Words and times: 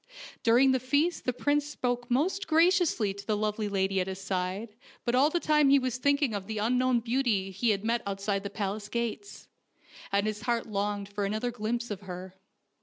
During 0.41 0.71
the 0.71 0.79
feast 0.79 1.25
the 1.25 1.31
prince 1.31 1.63
spoke 1.63 2.09
most 2.09 2.47
graciously 2.47 3.13
to 3.13 3.23
the 3.27 3.37
lovely 3.37 3.69
lady 3.69 4.01
at 4.01 4.07
his 4.07 4.19
side, 4.19 4.73
but 5.05 5.13
all 5.13 5.29
the 5.29 5.39
time 5.39 5.69
he 5.69 5.77
was 5.77 5.99
thinking 5.99 6.33
of 6.33 6.47
the 6.47 6.59
un 6.59 6.79
known 6.79 7.01
beauty 7.01 7.51
he 7.51 7.69
had 7.69 7.83
met 7.85 8.01
outside 8.07 8.41
the 8.41 8.49
palace 8.49 8.89
gates, 8.89 9.47
and 10.11 10.25
his 10.25 10.41
heart 10.41 10.65
longed 10.65 11.07
for 11.07 11.23
another 11.23 11.51
glimpse 11.51 11.91
of 11.91 12.01
her. 12.01 12.33